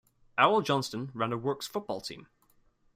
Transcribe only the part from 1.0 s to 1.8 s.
ran a works